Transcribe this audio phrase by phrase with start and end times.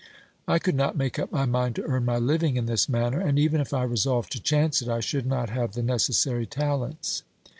[0.47, 3.37] I could not make up my mind to earn my living in this manner, and
[3.37, 7.21] even if I resolved to chance it, I should not have the necessary talents.